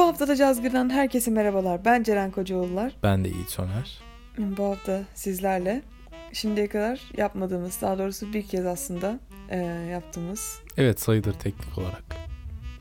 [0.00, 1.84] Bu hafta da Cazgır'dan herkese merhabalar.
[1.84, 2.92] Ben Ceren Kocaoğullar.
[3.02, 4.00] Ben de Yiğit Soner.
[4.38, 5.82] Bu hafta sizlerle
[6.32, 9.58] şimdiye kadar yapmadığımız, daha doğrusu bir kez aslında e,
[9.92, 12.02] yaptığımız, Evet sayılır teknik olarak.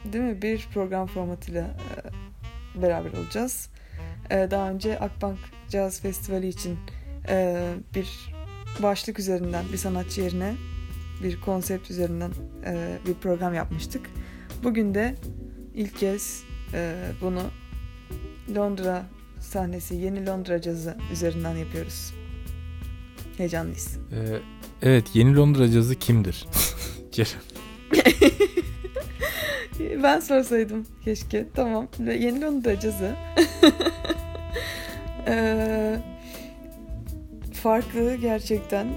[0.06, 0.42] değil mi?
[0.42, 3.70] Bir program formatıyla e, beraber olacağız.
[4.30, 5.40] E, daha önce Akbank
[5.70, 6.80] Caz Festivali için
[7.30, 8.34] e, bir
[8.84, 10.54] başlık üzerinden bir sanatçı yerine
[11.24, 12.32] bir konsept üzerinden
[12.66, 14.10] e, bir program yapmıştık.
[14.64, 15.16] Bugün de
[15.74, 16.49] ilk kez
[17.22, 17.42] bunu
[18.56, 19.06] Londra
[19.40, 22.14] sahnesi, yeni Londra cazı üzerinden yapıyoruz.
[23.38, 23.98] Heyecanlıyız.
[24.12, 24.40] Ee,
[24.82, 26.46] evet yeni Londra cazı kimdir?
[27.12, 27.42] Ceren.
[30.04, 31.48] Ben sorsaydım keşke.
[31.56, 31.88] Tamam.
[32.00, 33.16] Yeni Londra cazı.
[35.28, 35.98] Ee,
[37.54, 38.88] farklı gerçekten.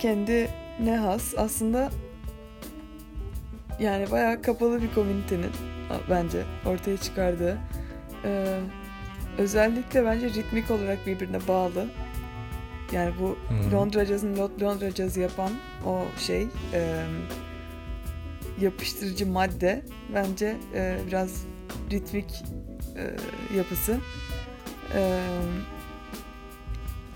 [0.00, 0.48] Kendi
[0.82, 1.34] ne has.
[1.36, 1.90] Aslında
[3.80, 5.50] yani bayağı kapalı bir komünitenin
[6.10, 7.58] bence ortaya çıkardığı.
[8.24, 8.60] Ee,
[9.38, 11.86] özellikle bence ritmik olarak birbirine bağlı.
[12.92, 13.72] Yani bu Hı.
[13.76, 15.50] Londra cazını Lo- Londra cazı yapan
[15.86, 17.04] o şey e,
[18.60, 19.82] yapıştırıcı madde
[20.14, 21.44] bence e, biraz
[21.90, 22.42] ritmik
[22.96, 23.16] e,
[23.56, 23.98] yapısı.
[24.94, 25.20] E,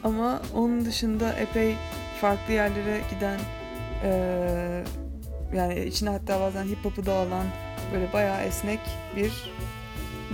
[0.04, 1.74] ama onun dışında epey
[2.20, 3.38] farklı yerlere giden
[4.04, 4.84] e,
[5.54, 7.46] yani içine hatta bazen hip hop'u da alan
[7.92, 8.80] böyle bayağı esnek
[9.16, 9.32] bir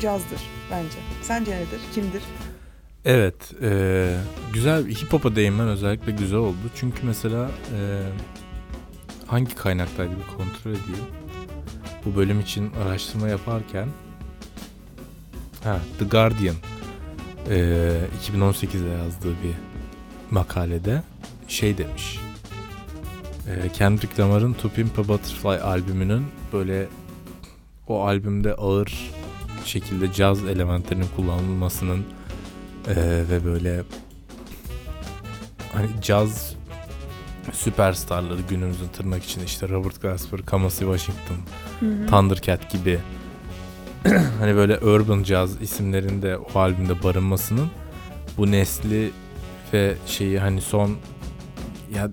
[0.01, 0.99] cazdır bence.
[1.23, 1.81] Sence nedir?
[1.95, 2.23] Kimdir?
[3.05, 4.17] Evet e,
[4.53, 6.57] güzel hip hop'a değinmen özellikle güzel oldu.
[6.75, 8.03] Çünkü mesela e,
[9.27, 11.05] hangi kaynaktaydı bir kontrol edeyim.
[12.05, 13.89] Bu bölüm için araştırma yaparken
[15.65, 16.57] ha, The Guardian
[17.51, 17.57] e,
[18.33, 19.55] 2018'de yazdığı bir
[20.31, 21.03] makalede
[21.49, 22.19] şey demiş.
[23.49, 26.87] E, Kendrick Lamar'ın To Pimp a Butterfly albümünün böyle
[27.89, 29.11] o albümde ağır
[29.65, 32.05] şekilde caz elementlerinin kullanılmasının
[32.89, 33.83] ee, ve böyle
[35.73, 36.55] hani caz
[37.53, 41.37] süperstarları günümüzün tırnak içinde işte Robert Glasper, Kamasi Washington,
[42.07, 42.99] Thundercat gibi
[44.39, 47.71] hani böyle urban jazz isimlerinde o albümde barınmasının
[48.39, 49.11] bu nesli
[49.73, 50.97] ve şeyi hani son
[51.95, 52.11] ya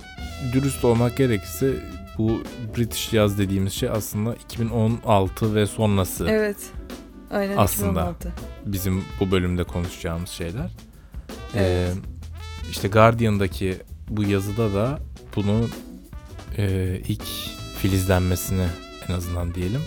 [0.54, 1.74] dürüst olmak gerekirse
[2.22, 2.44] bu
[2.78, 6.58] British Jazz dediğimiz şey aslında 2016 ve sonrası Evet.
[7.32, 7.90] Aynen Aslında.
[7.90, 8.34] 2016.
[8.66, 10.72] bizim bu bölümde konuşacağımız şeyler.
[11.56, 11.56] Evet.
[11.56, 11.90] Ee,
[12.72, 13.78] işte Guardian'daki
[14.10, 15.00] bu yazıda da
[15.36, 15.70] bunu
[16.58, 17.24] e, ilk
[17.78, 18.66] filizlenmesini
[19.10, 19.82] en azından diyelim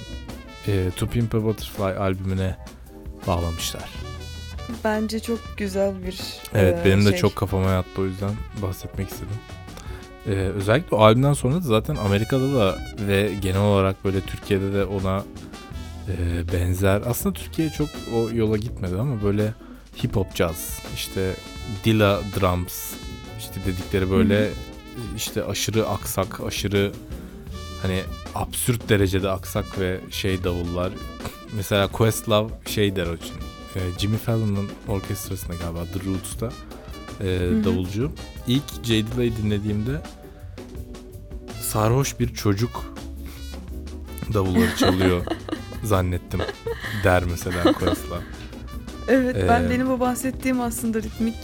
[0.67, 2.56] e, To Pimp a Butterfly albümüne
[3.27, 3.91] bağlamışlar.
[4.84, 6.21] Bence çok güzel bir
[6.55, 7.19] Evet e, benim de şey.
[7.19, 8.31] çok kafama yattı o yüzden
[8.62, 9.37] bahsetmek istedim.
[10.27, 14.85] Ee, özellikle o albümden sonra da zaten Amerika'da da ve genel olarak böyle Türkiye'de de
[14.85, 15.25] ona
[16.09, 17.03] e, benzer.
[17.07, 19.55] Aslında Türkiye çok o yola gitmedi ama böyle
[20.05, 21.35] hip hop jazz, işte
[21.85, 22.93] Dilla drums,
[23.39, 24.51] işte dedikleri böyle
[25.17, 26.93] işte aşırı aksak, aşırı
[27.83, 28.01] hani
[28.35, 30.93] absürt derecede aksak ve şey davullar.
[31.56, 33.35] Mesela Questlove şey der o için.
[33.77, 36.49] e, Jimmy Fallon'ın orkestrasında galiba The Roots'ta
[37.20, 37.64] e, hı.
[37.64, 38.12] davulcu.
[38.47, 39.06] İlk J.
[39.06, 40.00] Dilla'yı dinlediğimde
[41.60, 42.94] sarhoş bir çocuk
[44.34, 45.22] davulları çalıyor
[45.82, 46.41] zannettim
[47.04, 48.22] der mesela Questlove.
[49.08, 51.34] Evet ben Ee, benim bu bahsettiğim aslında ritmik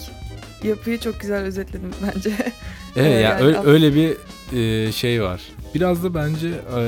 [0.62, 2.32] yapıyı çok güzel özetledim bence.
[2.97, 4.16] Evet Ee, ya yani öyle, öyle bir
[4.58, 5.42] e, şey var.
[5.75, 6.82] Biraz da bence e,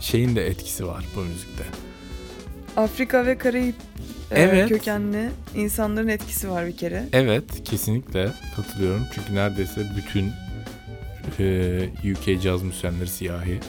[0.00, 1.64] şeyin de etkisi var bu müzikte.
[2.76, 3.74] Afrika ve Karayip
[4.30, 4.68] Evet.
[4.68, 7.04] kökenli insanların etkisi var bir kere.
[7.12, 9.02] Evet kesinlikle katılıyorum.
[9.14, 10.32] Çünkü neredeyse bütün
[11.40, 13.60] e, UK caz müzisyenleri siyahi.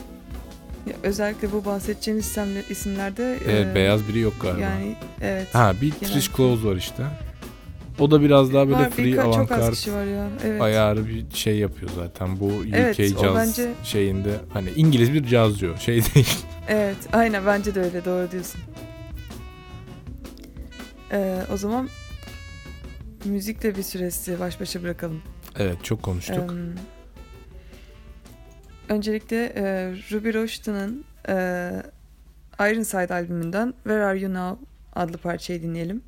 [0.86, 4.60] Ya, özellikle bu bahsedeceğimiz isimler, isimlerde Evet, e, beyaz biri yok galiba.
[4.60, 5.54] yani evet.
[5.54, 7.02] ha bir genel- Trish Close var işte.
[7.98, 9.74] O da biraz daha böyle var, free avantgard.
[10.44, 10.62] Evet.
[10.62, 12.40] ayarı bir şey yapıyor zaten.
[12.40, 16.28] Bu UK Evet, caz bence- şeyinde hani İngiliz bir cazcı o, şey değil.
[16.68, 18.60] Evet, aynen bence de öyle doğru diyorsun.
[21.12, 21.88] Ee, o zaman
[23.24, 25.22] müzikle bir süresi baş başa bırakalım.
[25.58, 26.50] evet çok konuştuk.
[26.50, 26.74] Em,
[28.88, 29.62] öncelikle e,
[30.12, 31.32] Ruby Roştan'ın e,
[32.60, 34.64] Ironside albümünden Where Are You Now
[34.94, 36.02] adlı parçayı dinleyelim.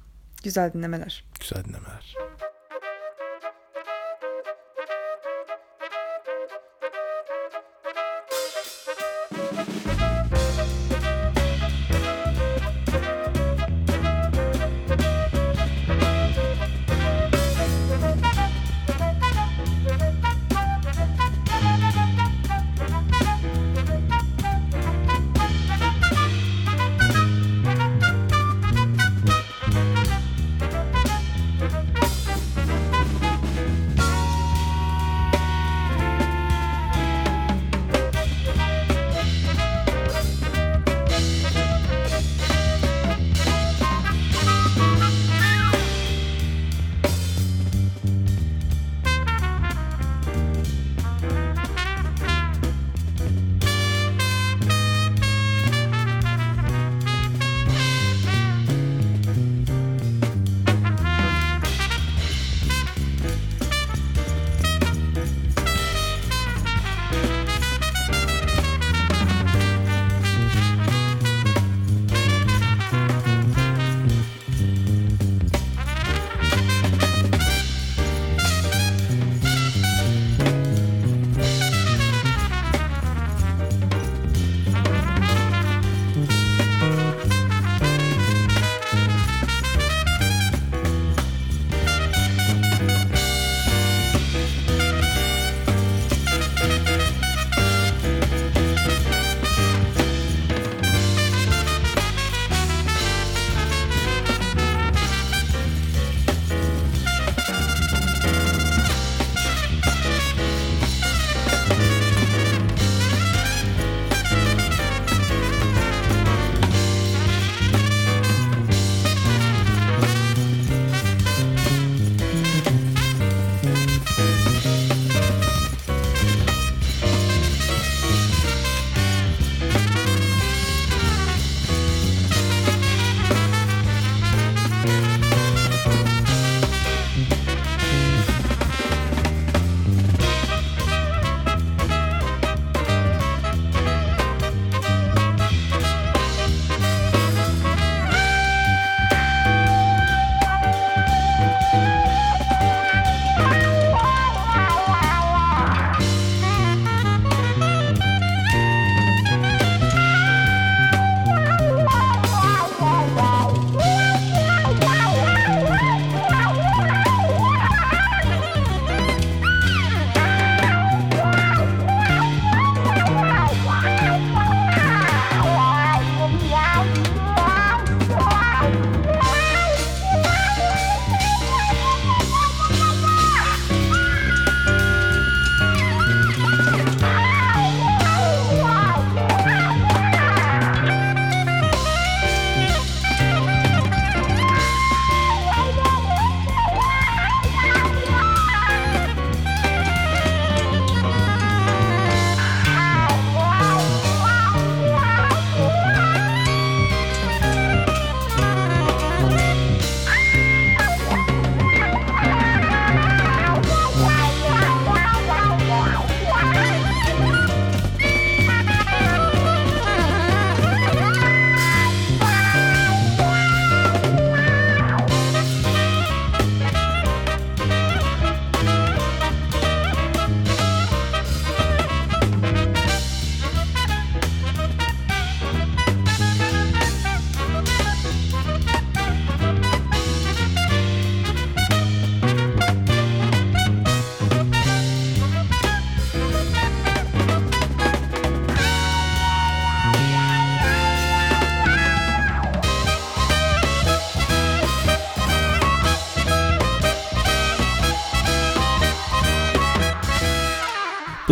[0.45, 1.25] Güzel dinlemeler.
[1.41, 2.15] Güzel dinlemeler.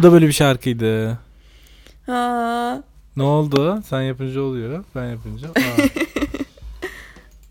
[0.07, 1.19] Da böyle bir şarkıydı.
[2.07, 2.83] Ha.
[3.17, 3.83] Ne oldu?
[3.89, 4.85] Sen yapınca oluyor.
[4.95, 5.49] Ben yapınca.
[5.49, 5.53] Aa.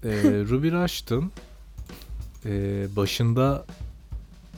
[0.04, 1.32] ee, Ruby Rushton
[2.46, 3.66] ee, başında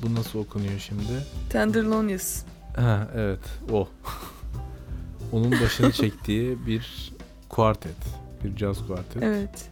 [0.04, 1.26] bu nasıl okunuyor şimdi?
[1.50, 2.42] Tenderlonius.
[2.76, 3.40] Ha evet
[3.72, 3.88] o.
[5.32, 7.14] Onun başını çektiği bir
[7.50, 7.98] kuartet.
[8.44, 9.24] Bir caz kuartet.
[9.24, 9.70] Evet.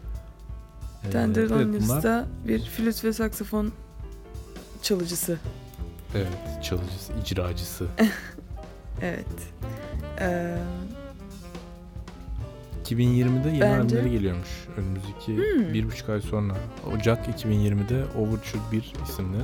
[1.07, 3.71] Ee, Tenderlonius bunlar- bir flüt ve saksafon
[4.81, 5.39] çalıcısı.
[6.15, 7.87] Evet çalıcısı, icracısı.
[9.01, 9.25] Evet.
[10.19, 10.55] Ee,
[12.85, 14.49] 2020'de yeni Bence- albümleri geliyormuş.
[14.77, 15.73] Önümüzdeki Hmm.
[15.73, 16.53] bir buçuk ay sonra.
[16.95, 19.37] Ocak 2020'de Overture 1 isimli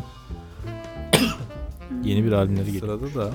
[2.04, 3.00] yeni bir albümleri geliyor.
[3.00, 3.32] Sırada da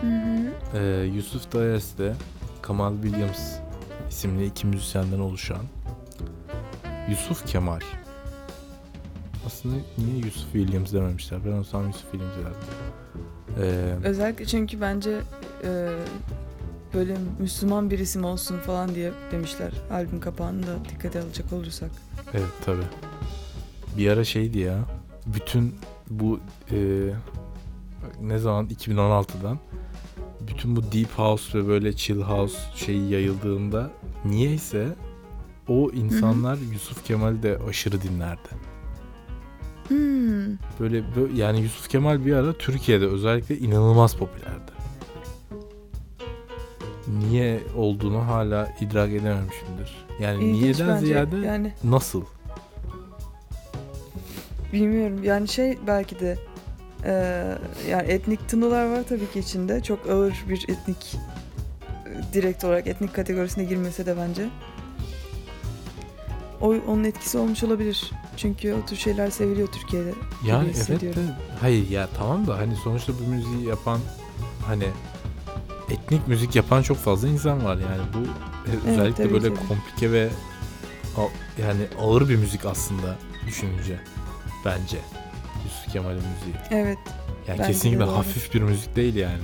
[0.00, 0.78] Hı hı.
[0.78, 2.14] e, Yusuf Dayes de
[2.62, 3.52] Kamal Williams
[4.10, 5.62] isimli iki müzisyenden oluşan
[7.10, 7.80] Yusuf Kemal.
[9.46, 11.40] Aslında niye Yusuf Williams dememişler?
[11.46, 12.54] Ben olsam Yusuf Williams derdim.
[13.60, 15.20] Ee, Özellikle çünkü bence
[15.64, 15.88] e,
[16.94, 21.90] böyle Müslüman bir isim olsun falan diye demişler albüm kapağını da dikkate alacak olursak.
[22.34, 22.80] Evet tabi.
[23.98, 24.78] Bir ara şeydi ya.
[25.26, 25.74] Bütün
[26.10, 26.76] bu e,
[28.20, 29.58] ne zaman 2016'dan
[30.48, 33.90] bütün bu deep house ve böyle chill house şeyi yayıldığında
[34.24, 34.88] niyeyse
[35.68, 38.48] o insanlar Yusuf Kemal'i de aşırı dinlerdi.
[40.80, 44.74] Böyle bö- yani Yusuf Kemal bir ara Türkiye'de özellikle inanılmaz popülerdi.
[47.18, 50.06] Niye olduğunu hala idrak edememişimdir.
[50.20, 51.06] Yani İlginç niyeden bence.
[51.06, 52.22] ziyade Yani nasıl?
[54.72, 56.38] bilmiyorum yani şey belki de
[57.04, 57.12] e,
[57.88, 59.82] yani etnik tınılar var tabii ki içinde.
[59.82, 61.14] Çok ağır bir etnik
[62.06, 64.48] e, direkt olarak etnik kategorisine girmese de bence.
[66.60, 68.10] O, onun etkisi olmuş olabilir.
[68.36, 70.12] Çünkü o tür şeyler seviliyor Türkiye'de.
[70.44, 71.20] Yani evet de
[71.60, 74.00] hayır ya tamam da hani sonuçta bu müziği yapan
[74.66, 74.86] hani
[75.90, 78.18] etnik müzik yapan çok fazla insan var yani bu
[78.70, 79.60] e, özellikle tabii böyle ki.
[79.68, 80.28] komplike ve
[81.62, 83.98] yani ağır bir müzik aslında düşününce
[84.64, 84.98] bence
[85.64, 86.54] Yusuf Kemal'in müziği.
[86.70, 86.98] Evet.
[87.48, 89.42] Yani kesinlikle hafif bir müzik değil yani.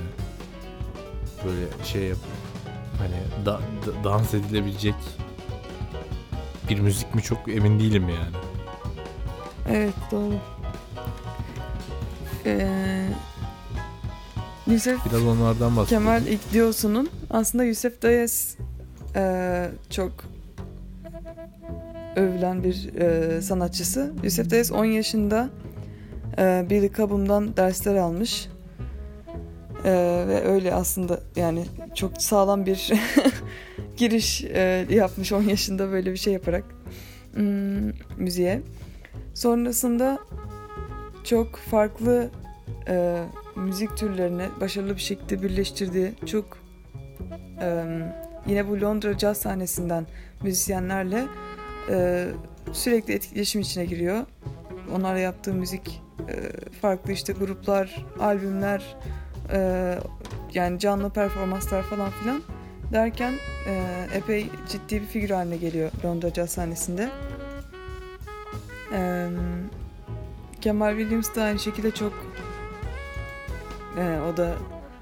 [1.45, 2.17] Böyle şey yap
[2.99, 4.95] hani da- da- dans edilebilecek
[6.69, 8.35] bir müzik mi çok emin değilim yani.
[9.69, 10.33] Evet doğru.
[12.45, 13.07] Ee,
[14.67, 16.03] Yusuf Biraz onlardan bahsedelim.
[16.03, 18.57] Kemal İkdiosu'nun aslında Yusuf Dayes
[19.15, 20.11] ee, çok
[22.15, 24.13] övülen bir ee, sanatçısı.
[24.23, 25.49] Yusuf Dayes 10 yaşında
[26.37, 28.47] ee, Billy Cobham'dan dersler almış.
[29.85, 31.65] Ee, ve öyle aslında yani
[31.95, 32.91] çok sağlam bir
[33.97, 36.63] giriş ee, yapmış 10 yaşında böyle bir şey yaparak
[37.33, 38.61] hmm, müziğe.
[39.33, 40.19] Sonrasında
[41.23, 42.29] çok farklı
[42.87, 43.23] e,
[43.55, 46.57] müzik türlerini başarılı bir şekilde birleştirdiği çok
[47.61, 47.85] e,
[48.47, 50.07] yine bu Londra caz sahnesinden
[50.43, 51.25] müzisyenlerle
[51.89, 52.27] e,
[52.71, 54.25] sürekli etkileşim içine giriyor.
[54.95, 56.35] Onlarla yaptığı müzik e,
[56.81, 58.95] farklı işte gruplar, albümler,
[59.53, 59.99] e,
[60.53, 62.41] yani canlı performanslar falan filan
[62.93, 63.33] derken
[63.67, 67.09] e, epey ciddi bir figür haline geliyor Londra caz sahnesinde.
[68.93, 69.29] Ee,
[70.61, 72.13] Kemal Williams da aynı şekilde çok
[73.97, 74.55] e, o da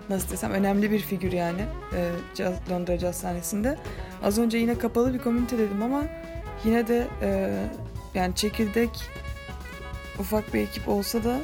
[0.09, 1.61] nasıl desem önemli bir figür yani
[1.95, 3.77] e, caz, Londra Caz sahnesinde.
[4.23, 6.03] Az önce yine kapalı bir komünite dedim ama
[6.65, 7.59] yine de e,
[8.13, 8.89] yani çekirdek
[10.19, 11.37] ufak bir ekip olsa da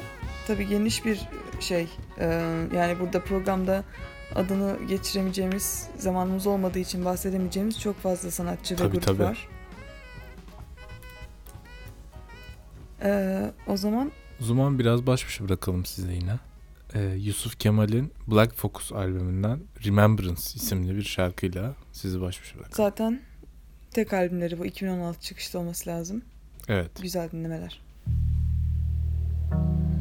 [0.46, 1.28] tabii geniş bir
[1.60, 1.88] şey
[2.18, 2.26] e,
[2.76, 3.84] yani burada programda
[4.34, 9.22] adını geçiremeyeceğimiz zamanımız olmadığı için bahsedemeyeceğimiz çok fazla sanatçı ve Tabii, grup tabii.
[9.22, 9.48] var.
[13.06, 16.38] Ee, o zaman O zaman biraz baş başa bırakalım size yine.
[16.94, 22.76] Ee, Yusuf Kemal'in Black Focus albümünden Remembrance isimli bir şarkıyla sizi baş başa bırakalım.
[22.76, 23.20] zaten
[23.90, 26.22] tek albümleri bu 2016 çıkışta olması lazım.
[26.68, 26.90] Evet.
[27.02, 27.80] Güzel dinlemeler.
[29.52, 29.95] Bu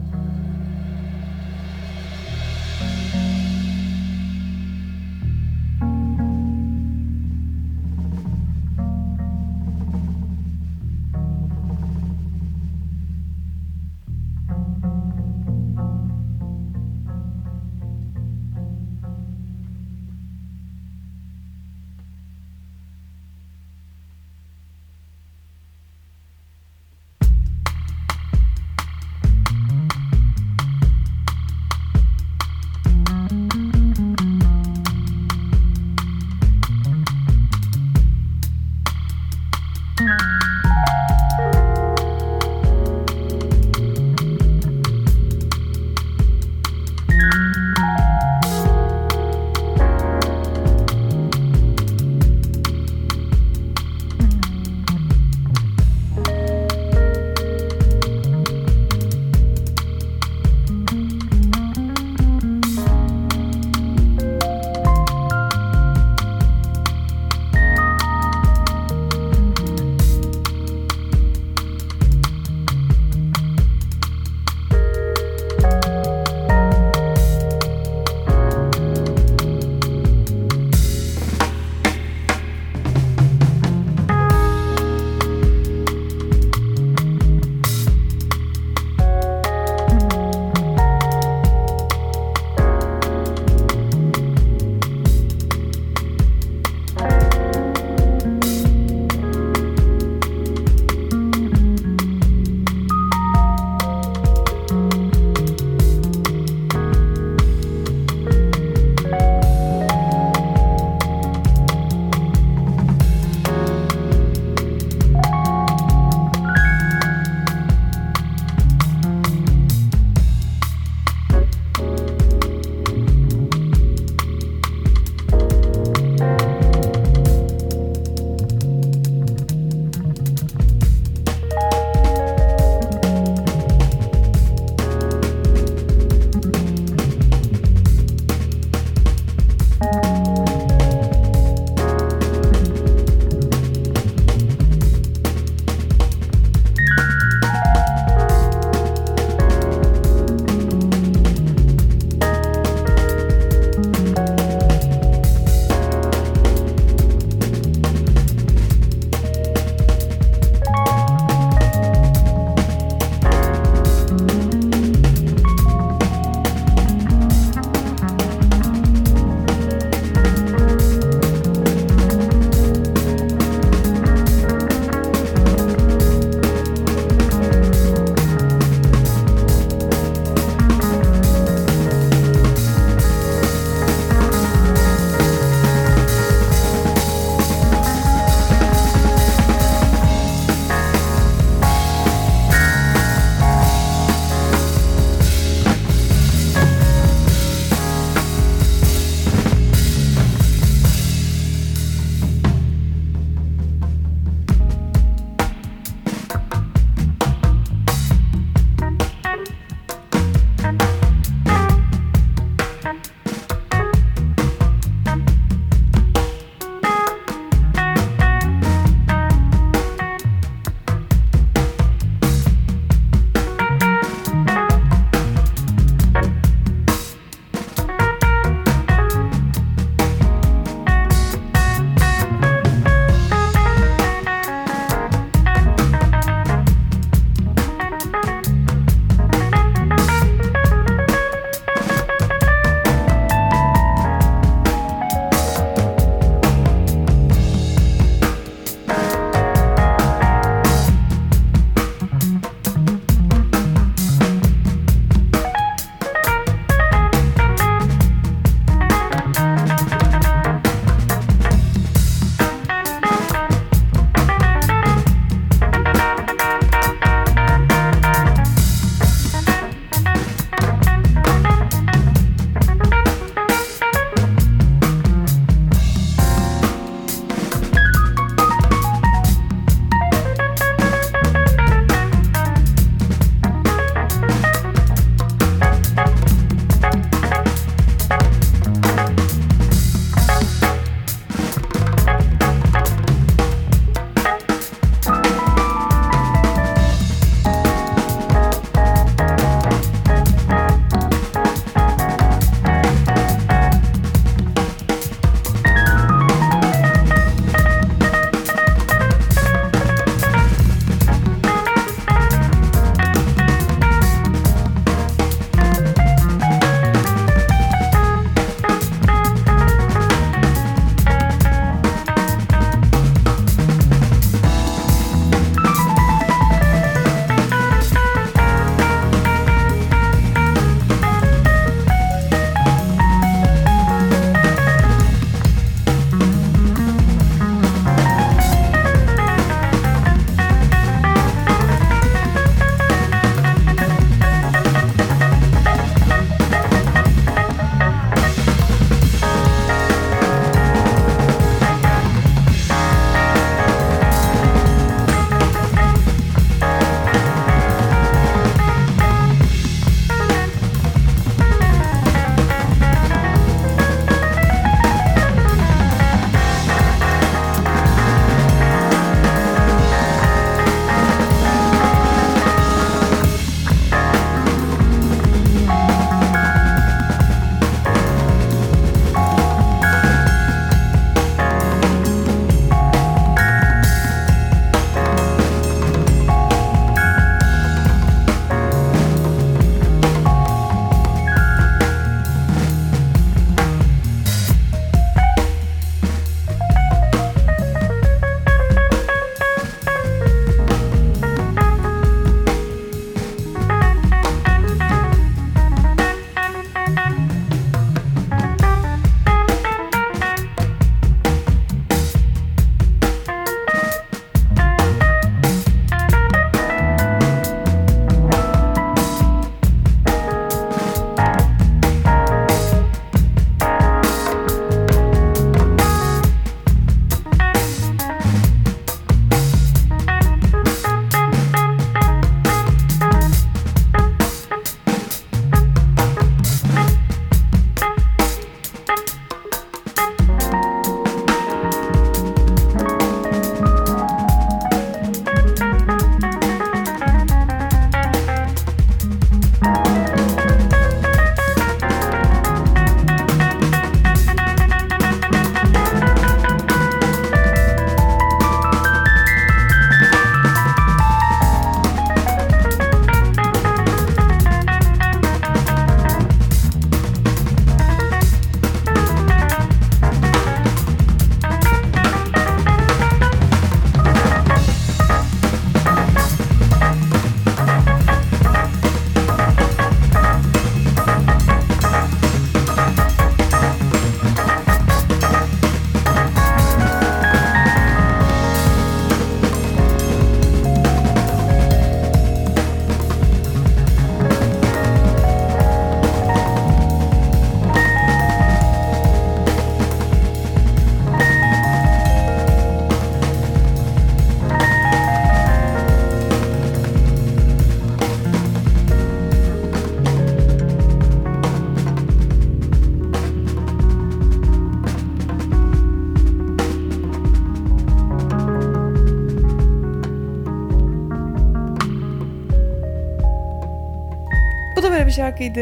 [525.35, 525.59] şarkıydı.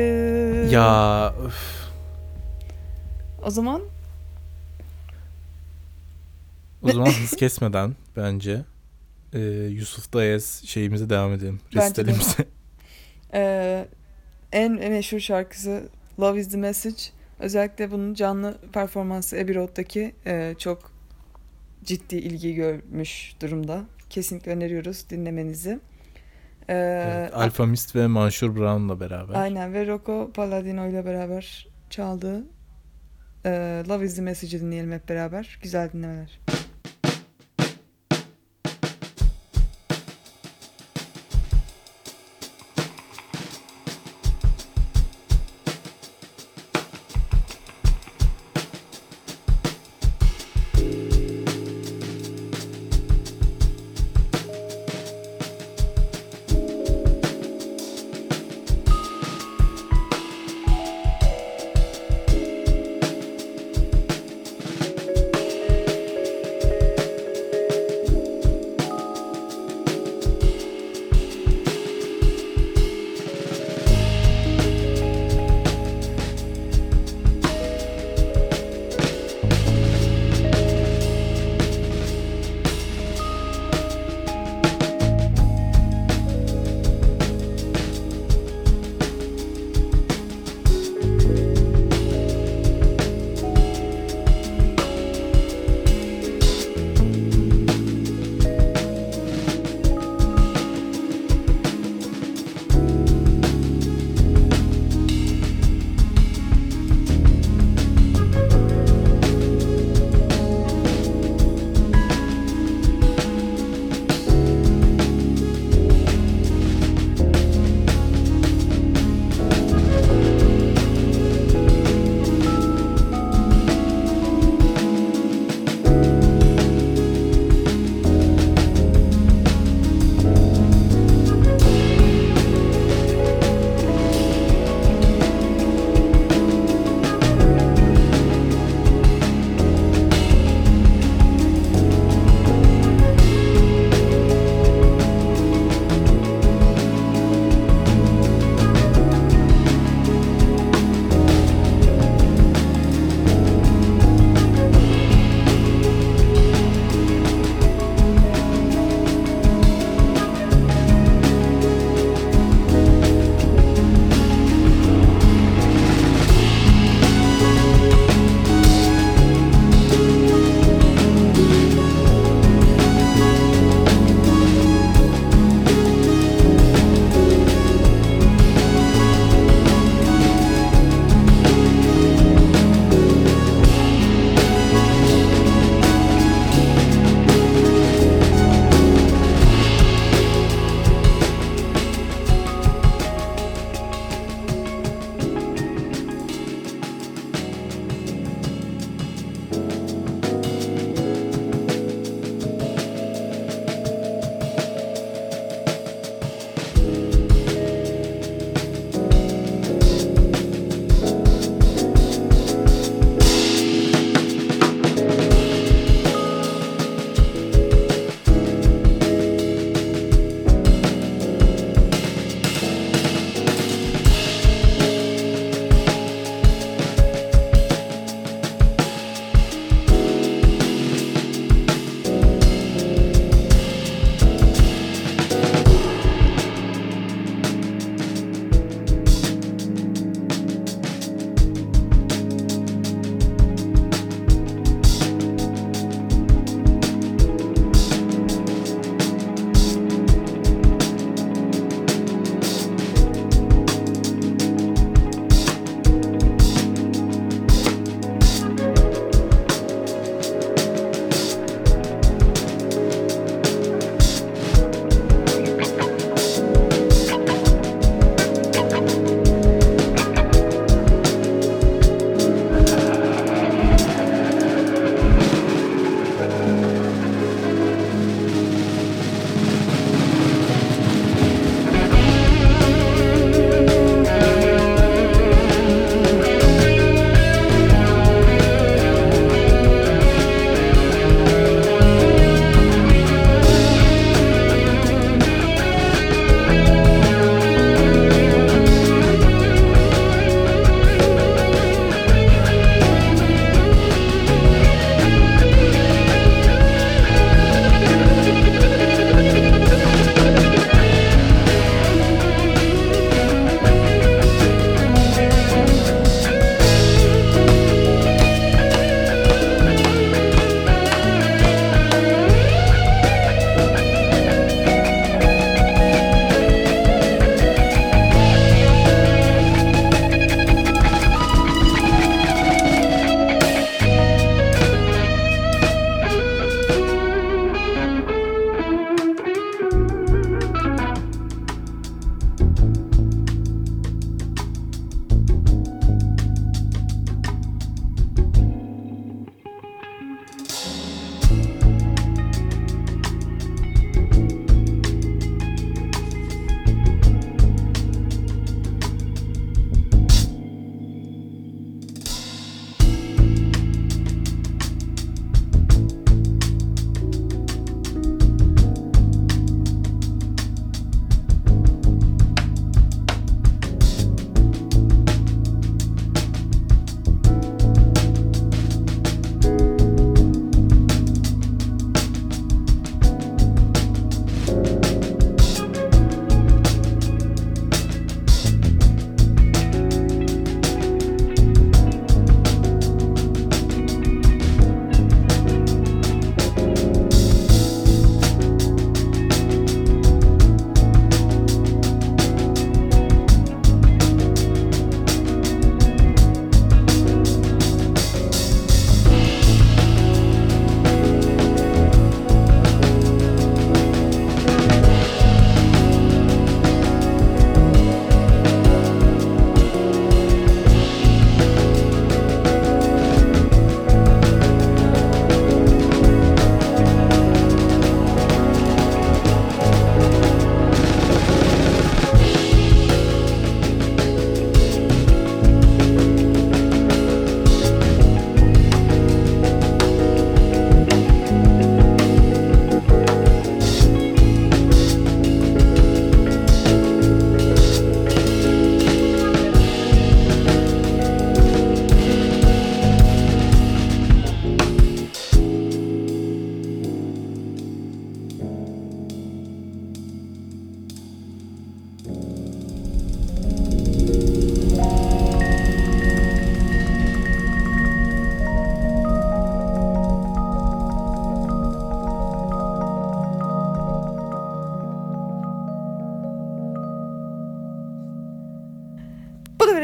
[0.72, 1.84] Ya öf.
[3.44, 3.82] O zaman
[6.82, 8.62] o zaman hız kesmeden bence
[9.34, 11.60] e, Yusuf Dayes şeyimize devam edelim.
[11.76, 12.46] Restelimize.
[13.36, 13.88] Ee,
[14.52, 17.02] en meşhur şarkısı Love is the Message.
[17.40, 20.92] Özellikle bunun canlı performansı Abbey Road'daki e, çok
[21.84, 23.86] ciddi ilgi görmüş durumda.
[24.10, 25.80] Kesinlikle öneriyoruz dinlemenizi.
[26.70, 26.74] Ee,
[27.08, 29.36] evet, Alfa Mist ve Manşur Brown'la beraber.
[29.36, 32.44] Aynen ve Rocco Palladino ile beraber çaldığı
[33.46, 35.60] e, Love is the Message'ı dinleyelim hep beraber.
[35.62, 36.40] Güzel dinlemeler.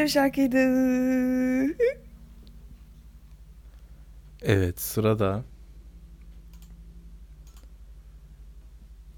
[0.10, 0.58] Şarkıydı.
[4.41, 5.43] Evet sırada.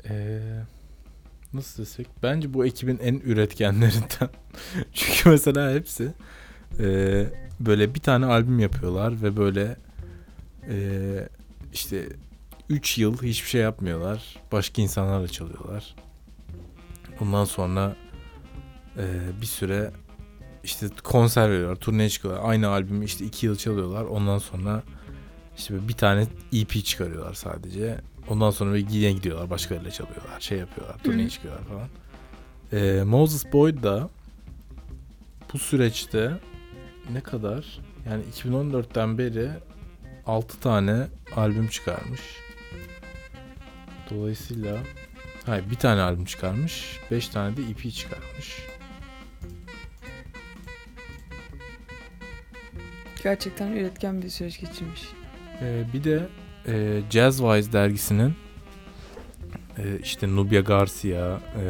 [0.09, 0.39] Ee,
[1.53, 2.07] nasıl desek?
[2.23, 4.29] Bence bu ekibin en üretkenlerinden.
[4.93, 6.13] Çünkü mesela hepsi
[6.79, 7.25] ee,
[7.59, 9.77] böyle bir tane albüm yapıyorlar ve böyle
[10.69, 11.29] ee,
[11.73, 12.05] işte
[12.69, 14.37] 3 yıl hiçbir şey yapmıyorlar.
[14.51, 15.95] Başka insanlarla çalıyorlar.
[17.21, 17.95] Ondan sonra
[18.97, 19.91] ee, bir süre
[20.63, 24.83] işte konser veriyorlar turneye çıkıyorlar aynı albümü işte 2 yıl çalıyorlar ondan sonra
[25.57, 28.01] işte bir tane EP çıkarıyorlar sadece.
[28.29, 30.39] Ondan sonra yine gidiyorlar başkalarıyla çalıyorlar.
[30.39, 30.97] Şey yapıyorlar.
[31.03, 31.87] Turneye çıkıyorlar falan.
[32.73, 34.09] Ee, Moses Boyd da
[35.53, 36.39] bu süreçte
[37.13, 39.49] ne kadar yani 2014'ten beri
[40.25, 42.21] 6 tane albüm çıkarmış.
[44.09, 44.77] Dolayısıyla
[45.45, 46.99] hayır bir tane albüm çıkarmış.
[47.11, 48.70] 5 tane de EP çıkarmış.
[53.23, 55.01] Gerçekten üretken bir süreç geçirmiş.
[55.61, 56.27] Ee, bir de
[56.67, 58.33] e, Jazzwise dergisinin
[59.77, 61.63] e, işte Nubia Garcia, e,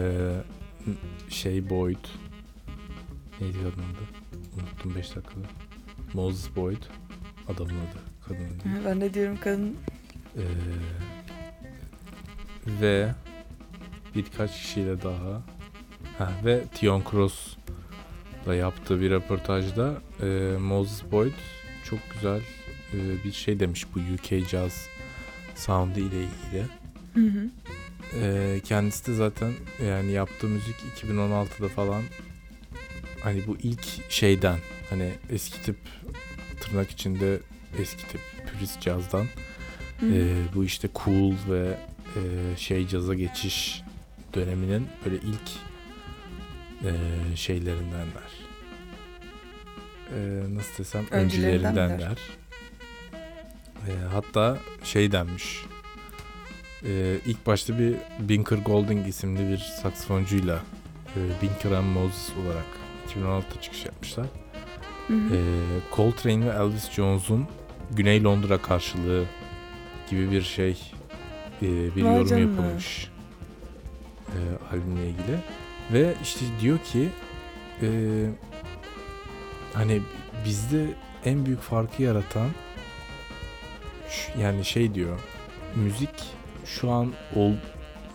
[1.30, 2.06] şey Boyd,
[3.42, 4.04] neydi adının adı?
[4.62, 5.48] Unuttum 5 dakikada.
[6.14, 6.84] Moses Boyd,
[7.48, 8.86] adamın adı, kadının adı.
[8.86, 9.78] Ben de diyorum kadın
[10.38, 10.42] Ee,
[12.82, 13.10] ve
[14.16, 15.42] birkaç kişiyle daha
[16.18, 17.56] ha, ve Tion Cross
[18.46, 21.34] da yaptığı bir röportajda e, Moses Boyd
[21.84, 22.42] çok güzel
[22.94, 24.88] e, bir şey demiş bu UK Jazz
[25.56, 26.66] sound'u ile ilgili.
[27.14, 27.50] Hı hı.
[28.22, 29.52] E, kendisi de zaten
[29.86, 32.04] yani yaptığı müzik 2016'da falan
[33.24, 35.78] hani bu ilk şeyden hani eski tip
[36.62, 37.40] tırnak içinde
[37.80, 39.26] eski tip pürist cazdan
[40.00, 40.14] Hı hı.
[40.14, 41.78] e, bu işte cool ve
[42.16, 42.22] e,
[42.58, 43.82] şey caza geçiş
[44.34, 45.71] döneminin böyle ilk
[46.86, 46.92] e,
[47.36, 48.32] şeylerindenler.
[50.16, 50.20] E,
[50.56, 52.18] nasıl desem Öncülerinden öncülerindenler.
[53.88, 55.62] E, hatta şey denmiş.
[56.86, 60.60] E, ilk başta bir Binker Golding isimli bir saksafoncuyla
[61.16, 62.66] e, Binker and Moses olarak
[63.10, 64.26] 2016'da çıkış yapmışlar.
[65.08, 65.36] Hı hı.
[65.36, 65.40] E,
[65.96, 67.48] Coltrane ve Elvis Jones'un
[67.92, 69.26] Güney Londra karşılığı
[70.10, 70.78] gibi bir şey
[71.62, 72.52] e, bir Vay yorum canına.
[72.52, 73.10] yapılmış
[74.28, 74.40] e,
[74.74, 75.38] albümle ilgili
[75.94, 77.10] ve işte diyor ki
[77.82, 77.88] e,
[79.74, 80.02] hani
[80.46, 80.86] bizde
[81.26, 82.50] en büyük farkı yaratan
[84.40, 85.20] yani şey diyor
[85.76, 86.10] müzik
[86.66, 87.54] şu an ol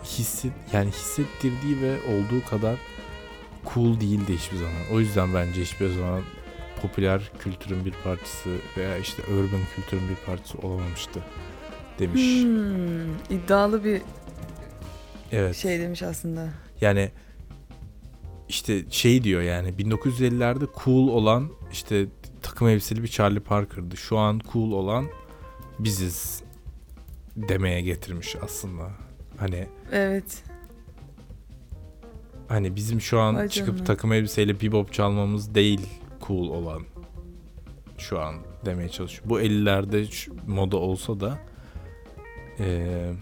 [0.04, 2.76] hisset yani hissettirdiği ve olduğu kadar
[3.74, 4.82] cool değildi hiçbir zaman.
[4.92, 6.22] O yüzden bence hiçbir zaman
[6.82, 11.20] popüler kültürün bir parçası veya işte urban kültürün bir parçası olamamıştı
[11.98, 12.20] demiş.
[12.42, 14.02] Hmm, iddialı bir
[15.32, 15.56] Evet.
[15.56, 16.48] şey demiş aslında.
[16.80, 17.10] Yani
[18.48, 22.06] işte şey diyor yani 1950'lerde cool olan işte
[22.42, 23.96] takım elbiseli bir Charlie Parker'dı.
[23.96, 25.06] Şu an cool olan
[25.78, 26.42] biziz
[27.36, 28.90] demeye getirmiş aslında.
[29.36, 30.42] Hani Evet.
[32.48, 33.84] hani bizim şu an Vay çıkıp canına.
[33.84, 35.80] takım elbiseyle bebop çalmamız değil
[36.26, 36.82] cool olan
[37.98, 39.28] şu an demeye çalışıyor.
[39.30, 41.38] Bu 50'lerde şu- moda olsa da
[42.58, 43.12] eee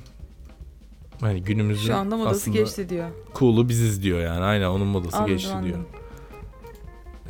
[1.21, 3.11] hani günümüzün Şu anda modası aslında geçti diyor.
[3.35, 4.45] cool'u biziz diyor yani.
[4.45, 5.59] Aynen onun modası Anladım, geçti diyor.
[5.59, 5.87] anladım.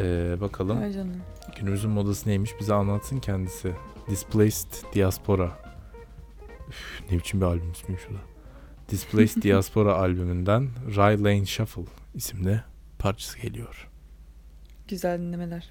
[0.00, 1.14] Ee, bakalım Vay canına.
[1.58, 3.72] günümüzün modası neymiş bize anlatsın kendisi.
[4.10, 5.52] Displaced Diaspora.
[6.68, 8.18] Üf, ne biçim bir albüm ismiymiş o da.
[8.90, 11.82] Displaced Diaspora albümünden Rye Lane Shuffle
[12.14, 12.60] isimli
[12.98, 13.88] parçası geliyor.
[14.88, 15.70] Güzel dinlemeler.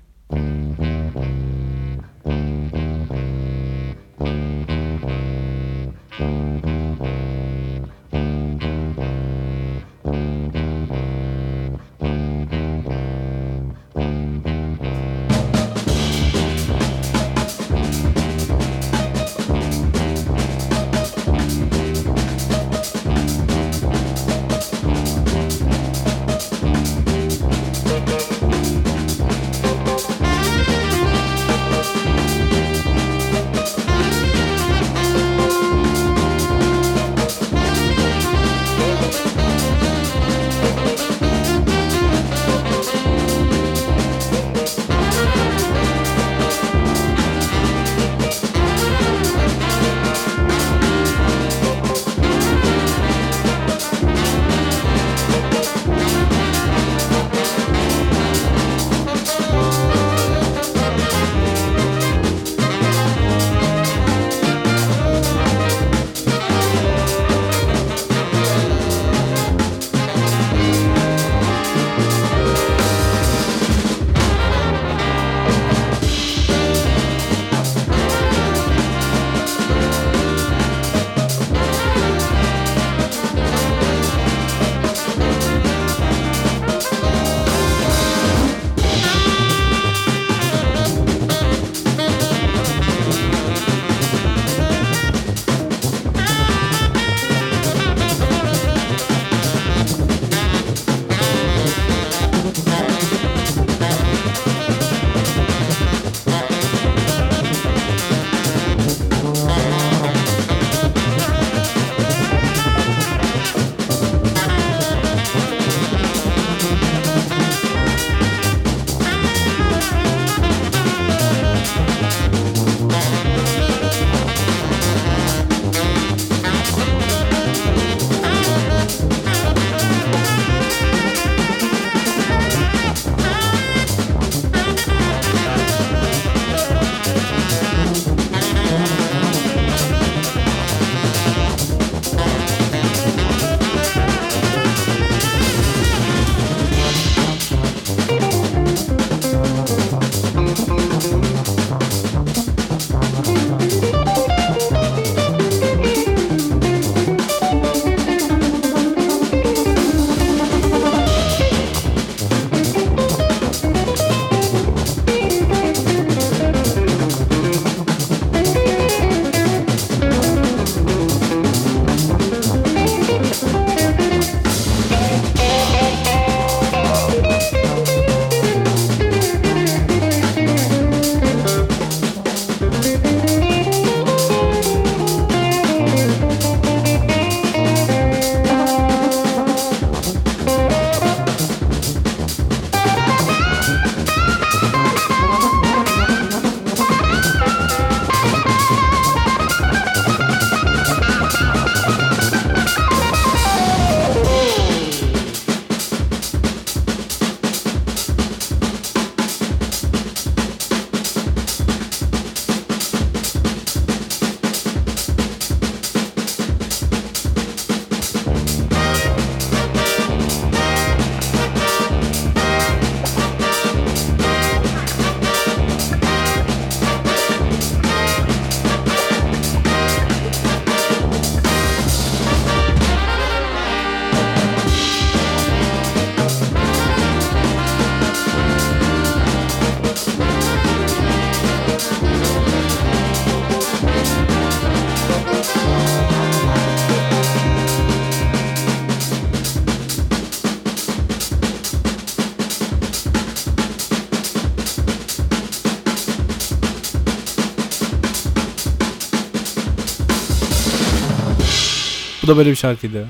[262.24, 263.08] Bu da böyle bir şarkıydı.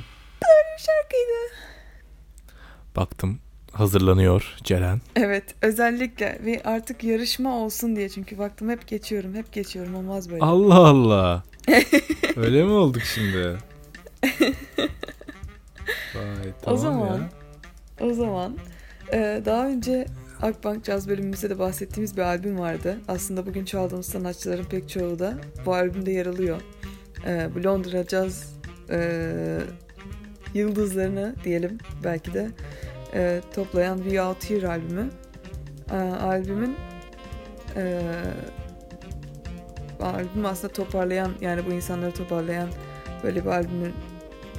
[0.78, 1.53] Şarkıydı.
[2.95, 3.39] Baktım
[3.72, 5.01] hazırlanıyor Ceren.
[5.16, 10.43] Evet özellikle ve artık yarışma olsun diye çünkü baktım hep geçiyorum hep geçiyorum olmaz böyle.
[10.43, 11.43] Allah Allah.
[12.36, 13.57] Öyle mi olduk şimdi?
[16.16, 17.30] Vay, tamam zaman ya.
[18.01, 18.57] O zaman
[19.14, 20.07] e, daha önce
[20.41, 22.99] Akbank Caz bölümümüzde de bahsettiğimiz bir albüm vardı.
[23.07, 26.61] Aslında bugün çaldığımız sanatçıların pek çoğu da bu albümde yer alıyor.
[27.28, 28.53] E, bu Londra Caz
[28.90, 29.60] e,
[30.54, 32.48] yıldızlarını diyelim belki de
[33.14, 35.10] e, toplayan We Out Here albümü.
[35.92, 36.76] E, albümün
[37.76, 38.02] e,
[40.02, 42.70] albüm aslında toparlayan yani bu insanları toparlayan
[43.24, 43.94] böyle bir albümün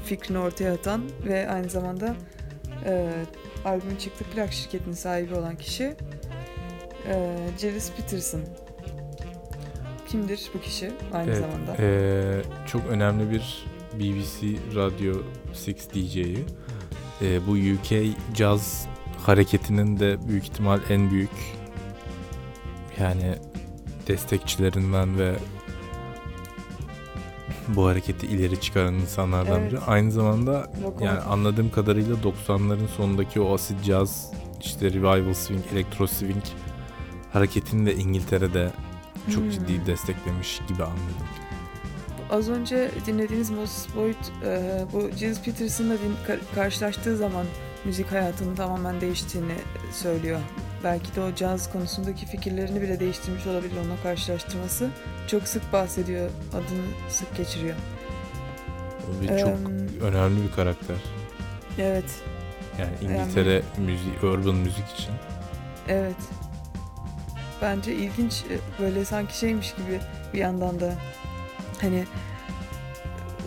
[0.05, 2.14] fikrini ortaya atan ve aynı zamanda
[2.87, 3.11] e,
[3.64, 5.95] albümün çıktığı plak şirketinin sahibi olan kişi
[7.09, 8.41] e, Gilles Peterson.
[10.09, 11.77] Kimdir bu kişi aynı Evet, zamanda?
[11.83, 13.66] eee, çok önemli bir
[13.99, 15.14] BBC Radio
[15.51, 16.45] 6 DJ'yi.
[17.20, 18.86] Eee, bu UK caz
[19.26, 21.30] hareketinin de büyük ihtimal en büyük
[23.01, 23.34] yani
[24.09, 25.34] destekçilerinden ve
[27.68, 29.72] bu hareketi ileri çıkaran insanlardan Evet.
[29.72, 29.80] biri.
[29.80, 31.03] Aynı zamanda Lokomotif.
[31.07, 36.42] yani anladığım kadarıyla 90'ların sonundaki o acid jazz, işte revival swing, electro swing
[37.32, 38.70] hareketini de İngiltere'de
[39.34, 39.51] çok Hmm.
[39.51, 41.26] ciddi desteklemiş gibi anladım.
[42.31, 44.14] Az önce dinlediğiniz Moses Boyd
[44.47, 45.95] e, bu Gilles Peterson'la
[46.55, 47.47] karşılaştığı zaman
[47.85, 49.55] müzik hayatının tamamen değiştiğini
[49.93, 50.41] söylüyor.
[50.85, 54.89] Belki de o caz konusundaki fikirlerini bile değiştirmiş olabilir onunla karşılaştırması.
[55.29, 57.77] Çok sık bahsediyor, adını sık geçiriyor.
[59.09, 60.97] O bir çok Em, önemli bir karakter.
[61.79, 62.05] Evet,
[62.79, 65.12] Yani İngiltere müziği, urban müzik için.
[65.89, 66.16] evet.
[67.62, 70.01] Bence ilginç e, böyle sanki şeymiş gibi
[70.35, 70.95] bir yandan da
[71.85, 72.05] hani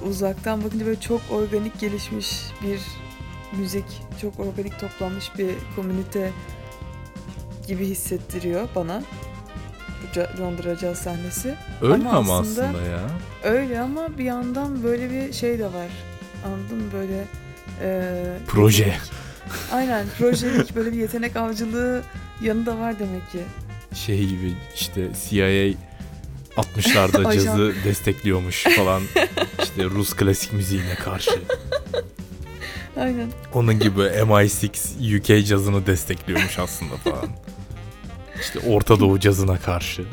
[0.09, 2.27] uzaktan bakınca böyle çok organik gelişmiş
[2.63, 2.79] bir
[3.59, 3.85] müzik,
[4.21, 6.31] çok organik toplanmış bir komünite
[7.67, 9.03] gibi hissettiriyor bana.
[10.15, 11.55] Bu Londra Caz sahnesi.
[11.81, 12.99] Öyle Ama ama, aslında- aslında, ya.
[13.43, 15.87] Öyle ama bir yandan böyle bir şey de var.
[16.45, 17.23] Anladın mı böyle
[17.81, 18.13] e,
[18.47, 18.83] Proje.
[18.83, 19.11] yetenek-
[19.71, 22.01] Aynen projelik böyle bir yetenek avcılığı
[22.41, 23.39] yanı da var demek ki.
[23.95, 25.77] Şey gibi işte CIA
[26.57, 27.45] 60'larda Ajan.
[27.45, 29.03] cazı destekliyormuş falan.
[29.63, 31.31] işte Rus klasik müziğine karşı.
[32.99, 33.27] Aynen.
[33.53, 37.27] Onun gibi MI6 UK cazını destekliyormuş aslında falan.
[38.41, 40.05] İşte Orta Doğu cazına karşı.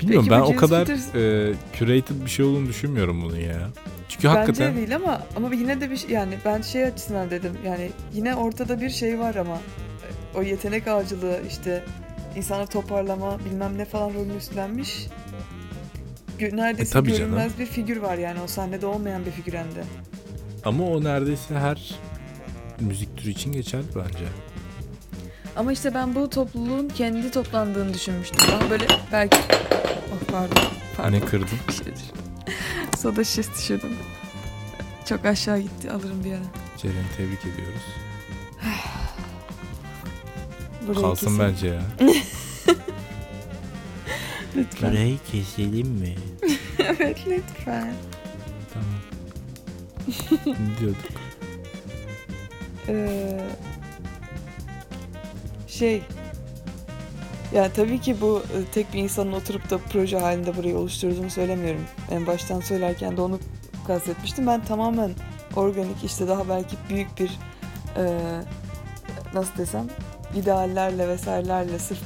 [0.00, 3.68] Bilmiyorum Peki ben o kadar e, curated bir şey olduğunu düşünmüyorum bunu ya.
[4.08, 7.52] Çünkü Bence hakikaten değil ama ama yine de bir şey- yani ben şey açısından dedim
[7.66, 9.60] yani yine ortada bir şey var ama
[10.34, 11.84] o yetenek avcılığı işte
[12.36, 15.06] insanı toparlama bilmem ne falan rolünü üstlenmiş.
[16.40, 17.22] Neredeyse E, tabii canım.
[17.30, 19.84] görünmez bir figür var yani o sahnede olmayan bir figür hem de.
[20.64, 21.94] ama o neredeyse her
[22.80, 24.24] müzik türü için geçerli bence.
[25.56, 28.46] Ama işte ben bu topluluğun kendi toplandığını düşünmüştüm.
[28.60, 29.36] Ama böyle belki...
[29.36, 30.54] Oh pardon.
[30.54, 30.70] pardon.
[30.96, 31.58] Hani kırdım.
[31.68, 31.84] Bir şey.
[32.98, 33.96] Soda şişesi düşürdüm.
[35.08, 35.90] Çok aşağı gitti.
[35.90, 36.42] Alırım bir ara.
[36.78, 37.82] Ceren'i tebrik ediyoruz.
[40.86, 41.40] Burayı Kalsın kesin.
[41.40, 41.82] bence ya.
[44.56, 44.90] Lütfen.
[44.92, 46.14] Burayı keselim mi?
[46.78, 47.94] evet lütfen.
[48.74, 48.88] Tamam.
[50.46, 51.00] ne diyorduk?
[52.88, 53.40] Ee,
[55.68, 56.02] şey
[57.54, 61.80] ya tabii ki bu e, tek bir insanın oturup da proje halinde burayı oluşturduğunu söylemiyorum.
[62.10, 63.38] En baştan söylerken de onu
[63.86, 64.46] kastetmiştim.
[64.46, 65.10] Ben tamamen
[65.56, 67.30] organik işte daha belki büyük bir
[67.96, 68.04] e,
[69.34, 69.86] nasıl desem
[70.36, 71.98] ideallerle vesairelerle sırf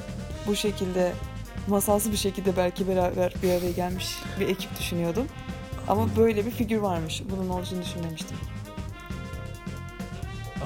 [0.46, 1.12] bu şekilde
[1.66, 5.26] masalsı bir şekilde belki beraber bir araya gelmiş bir ekip düşünüyordum.
[5.88, 7.22] Ama böyle bir figür varmış.
[7.30, 8.36] Bunun olduğunu düşünmemiştim.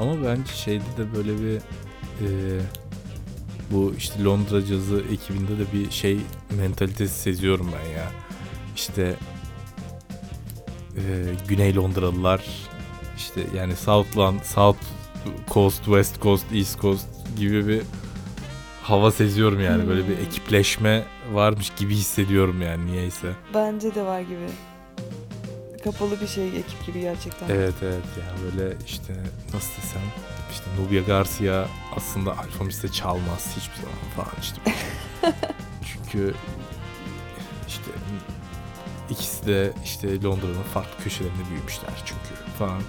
[0.01, 2.29] Ama bence şeyde de böyle bir e,
[3.71, 6.19] bu işte Londra cazı ekibinde de bir şey
[6.51, 8.11] mentalitesi seziyorum ben ya.
[8.77, 9.15] İşte
[10.97, 11.03] e,
[11.49, 12.47] Güney Londralılar
[13.17, 14.79] işte yani Southland, South
[15.51, 17.83] Coast, West Coast, East Coast gibi bir
[18.83, 19.89] hava seziyorum yani.
[19.89, 20.25] Böyle bir Hmm.
[20.25, 23.33] ekipleşme varmış gibi hissediyorum yani niyeyse.
[23.55, 24.47] Bence de var gibi.
[25.85, 27.49] Kapalı bir şey ekip gibi gerçekten.
[27.49, 29.15] Evet evet ya böyle işte
[29.55, 30.03] nasıl desem
[30.53, 31.67] işte Nubia Garcia
[31.97, 34.61] aslında Alfamis'te çalmaz hiçbir zaman falan işte.
[35.85, 36.35] Çünkü
[37.69, 37.91] işte
[39.11, 42.83] ikisi de işte Londra'nın farklı köşelerinde büyümüşler çünkü falan.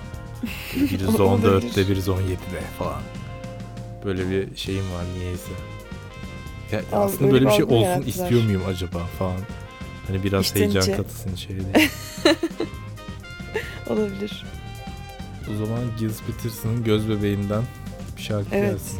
[0.91, 1.47] Biri Olabilir.
[1.49, 3.01] 14'te biri 17'de falan.
[4.05, 5.51] Böyle bir şeyim var niyeyse.
[6.71, 8.07] Ya Al- aslında öyle böyle bir şey olsun yarattılar.
[8.07, 9.39] istiyor muyum acaba falan.
[10.07, 10.91] Hani biraz İçten heyecan içe.
[10.95, 11.73] katılsın şeye diye.
[13.89, 14.45] Olabilir.
[15.53, 17.63] O zaman Giles Peterson'ın Göz Bebeğinden
[18.17, 18.71] bir şarkı Evet.
[18.71, 18.99] gelsin.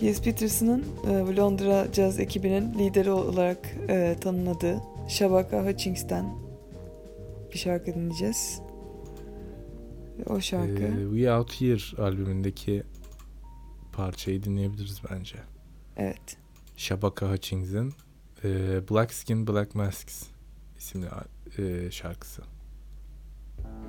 [0.00, 3.58] Giles Peterson'ın e, Londra Jazz ekibinin lideri olarak
[3.88, 6.34] e, tanındığı Shabaka Hutchings'ten
[7.52, 8.60] bir şarkı dinleyeceğiz.
[10.26, 12.82] O şarkı Ee, We Out Here albümündeki
[13.92, 15.36] parçayı dinleyebiliriz bence.
[15.96, 16.36] evet.
[16.76, 17.94] Shabaka Hutchings'in
[18.44, 18.48] e,
[18.90, 20.22] Black Skin Black Masks
[20.78, 21.06] isimli
[21.58, 22.42] e, şarkısı.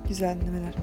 [0.08, 0.74] Güzel dinlemeler.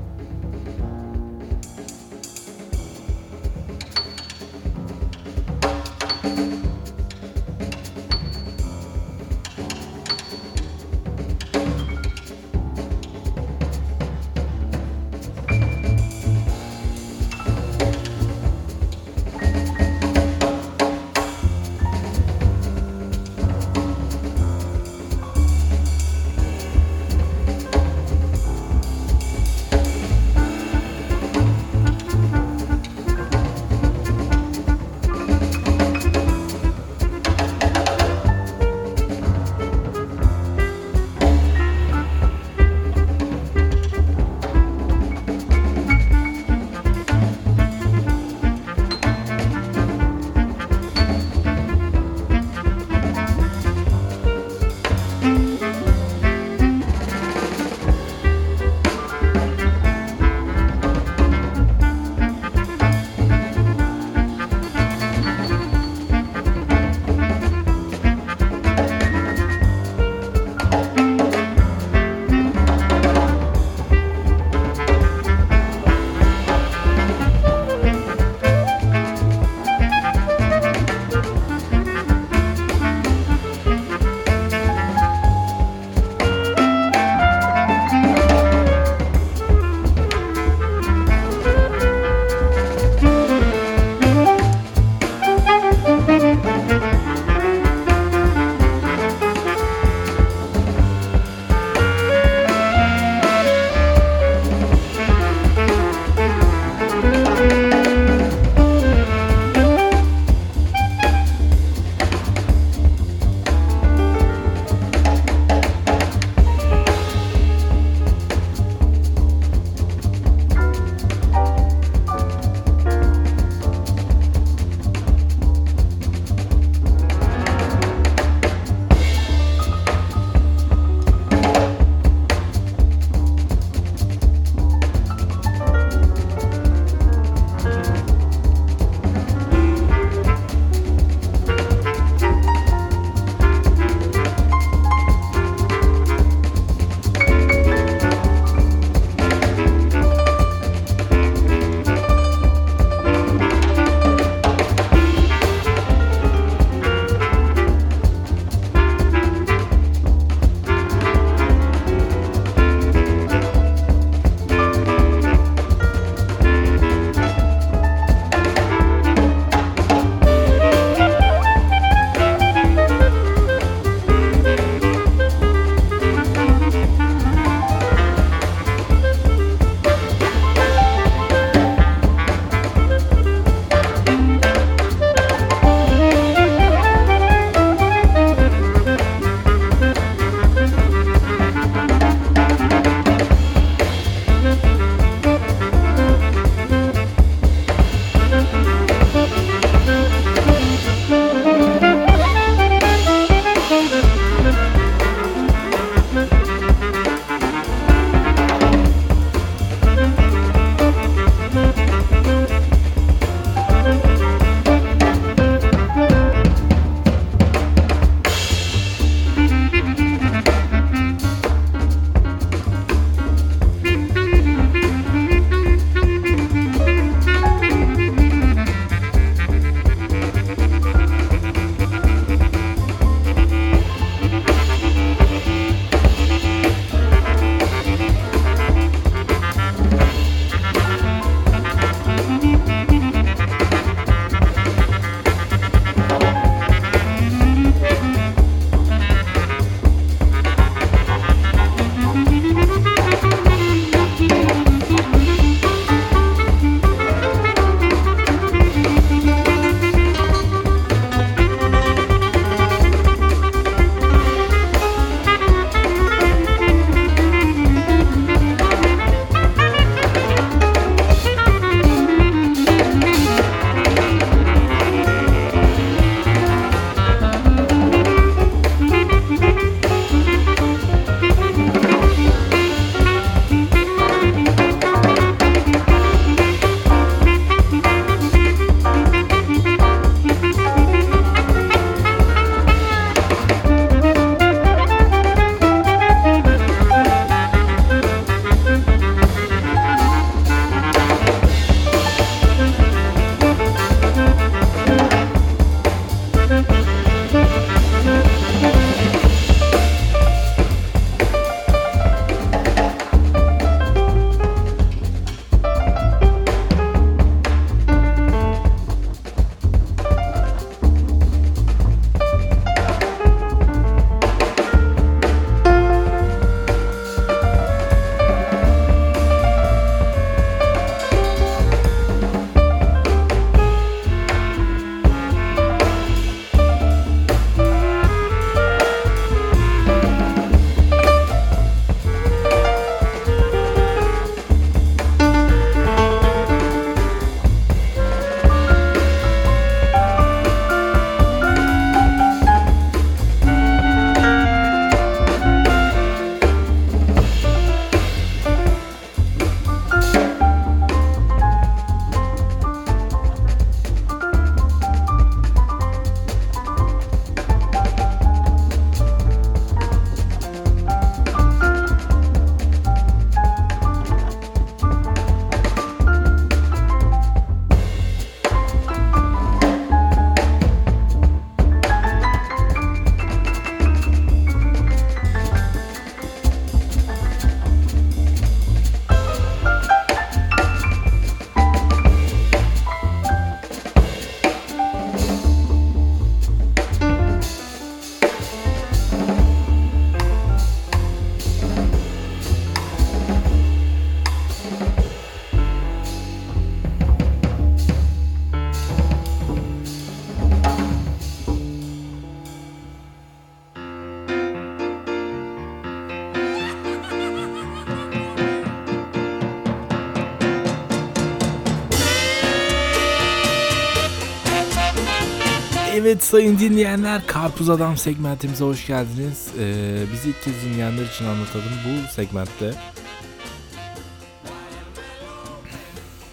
[426.31, 429.47] Sayın dinleyenler Karpuz Adam segmentimize hoş geldiniz.
[429.59, 431.65] Ee, bizi ilk kez dinleyenler için anlatalım.
[431.85, 432.73] Bu segmentte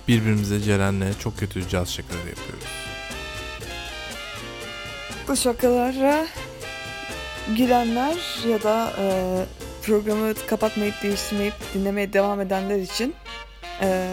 [0.08, 2.64] birbirimize Ceren'le çok kötü caz şakaları yapıyoruz.
[5.28, 6.26] Bu şakalara
[7.56, 8.16] gülenler
[8.48, 9.44] ya da e,
[9.82, 13.14] programı kapatmayıp değiştirmeyip dinlemeye devam edenler için
[13.82, 14.08] e,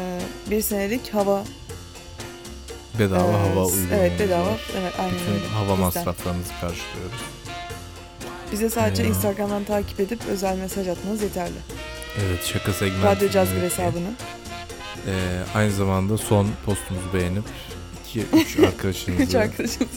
[0.51, 1.43] bir senelik hava
[2.99, 4.57] Bedava e, hava uygulaması Evet bedava.
[4.81, 5.79] Evet aynen Bütün hava Bizden.
[5.79, 7.21] masraflarınızı karşılıyoruz.
[8.51, 11.51] Bize sadece Ee, Instagram'dan takip edip özel mesaj atmanız yeterli.
[12.25, 13.05] Evet şaka segmenti.
[13.05, 13.71] Radyo Cazgır dinlemek.
[13.71, 14.09] hesabını.
[15.07, 15.11] Ee,
[15.55, 17.43] aynı zamanda son postumuzu beğenip
[18.15, 19.89] 2-3 arkadaşınızı Üç arkadaşınız.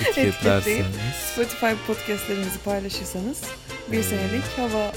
[0.00, 0.86] etiketlerseniz
[1.32, 3.40] Spotify podcastlerimizi paylaşırsanız
[3.92, 4.92] bir Ee, senelik hava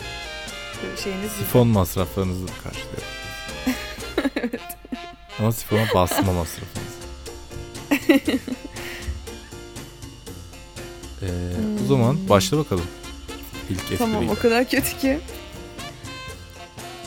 [1.03, 3.03] şeyiniz sifon masraflarınızı karşılıyor.
[5.39, 6.82] Ama sifona basma masrafınızı.
[11.21, 11.87] Ee, O Hmm.
[11.87, 12.85] zaman başla bakalım.
[13.69, 13.97] İlk espriyle.
[13.97, 15.19] Tamam o kadar kötü ki.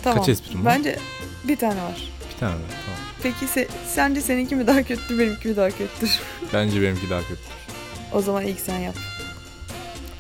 [0.03, 0.19] Tamam.
[0.19, 0.75] Kaç esprim var?
[0.79, 0.99] Bence
[1.45, 2.11] bir tane var.
[2.35, 2.61] Bir tane mi?
[2.87, 3.01] Tamam.
[3.23, 6.21] Peki se- sence seninki mi daha kötü benimki mi daha kötüdür?
[6.53, 7.41] Bence benimki daha kötü.
[8.13, 8.95] O zaman ilk sen yap.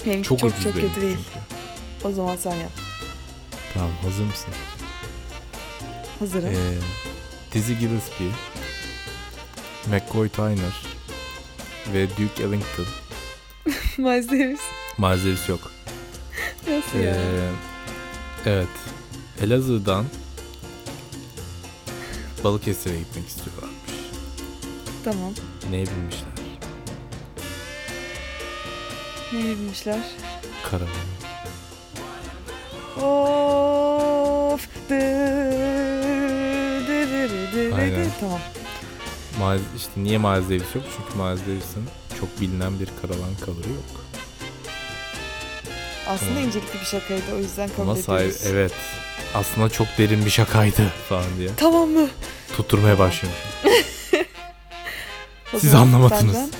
[0.06, 1.16] Benimki Çok, çok ucuz çok, benimki kötü değil.
[1.16, 2.08] çünkü.
[2.08, 2.70] O zaman sen yap.
[3.74, 4.54] Tamam hazır mısın?
[6.18, 6.48] Hazırım.
[6.48, 6.56] Ee,
[7.52, 8.26] Dizzy Gillespie,
[9.90, 10.82] McCoy Tyner
[11.92, 12.86] ve Duke Ellington.
[13.98, 14.60] Miles Davis.
[14.98, 15.70] Miles Davis yok.
[16.68, 17.14] Nasıl ya?
[17.14, 17.50] Ee,
[18.46, 18.68] evet.
[19.42, 20.04] Elazığ'dan
[22.44, 23.92] Balıkesir'e gitmek istiyorlarmış.
[25.04, 25.32] Tamam.
[25.70, 26.28] Neye binmişler?
[29.32, 30.00] Ne bilmişler?
[30.70, 30.88] Karavan.
[32.96, 34.68] Of.
[34.90, 35.00] Dı,
[36.86, 38.10] dı, dı, dı, dı, dı.
[38.20, 38.40] Tamam.
[39.38, 40.84] Miles, işte niye Miles Davis yok?
[40.96, 41.84] Çünkü Miles Davis'in
[42.20, 44.04] çok bilinen bir karavan cover'ı yok.
[46.08, 46.44] Aslında Tamam.
[46.44, 48.42] incelikli bir şakaydı o yüzden kabul Ama sahi- ediyoruz.
[48.46, 48.72] evet.
[49.34, 51.48] Aslında çok derin bir şakaydı falan diye.
[51.56, 52.08] Tamam mı?
[52.56, 52.96] Tutturmaya.
[55.54, 56.36] O Siz anlamadınız.